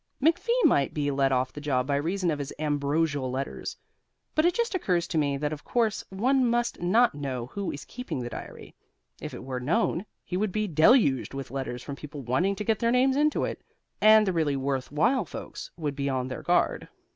McFee 0.19 0.63
might 0.65 0.95
be 0.95 1.11
let 1.11 1.31
off 1.31 1.53
the 1.53 1.61
job 1.61 1.85
by 1.85 1.95
reason 1.95 2.31
of 2.31 2.39
his 2.39 2.51
ambrosial 2.57 3.29
letters. 3.29 3.77
But 4.33 4.45
it 4.47 4.55
just 4.55 4.73
occurs 4.73 5.07
to 5.09 5.19
me 5.19 5.37
that 5.37 5.53
of 5.53 5.63
course 5.63 6.03
one 6.09 6.43
must 6.43 6.81
not 6.81 7.13
know 7.13 7.45
who 7.45 7.69
is 7.69 7.85
keeping 7.85 8.17
the 8.19 8.29
diary. 8.31 8.73
If 9.21 9.35
it 9.35 9.43
were 9.43 9.59
known, 9.59 10.07
he 10.23 10.37
would 10.37 10.51
be 10.51 10.65
deluged 10.67 11.35
with 11.35 11.51
letters 11.51 11.83
from 11.83 11.95
people 11.97 12.23
wanting 12.23 12.55
to 12.55 12.63
get 12.63 12.79
their 12.79 12.89
names 12.89 13.15
into 13.15 13.43
it. 13.43 13.61
And 14.01 14.25
the 14.25 14.33
really 14.33 14.55
worthwhile 14.55 15.23
folks 15.25 15.69
would 15.77 15.95
be 15.95 16.09
on 16.09 16.29
their 16.29 16.41
guard. 16.41 16.87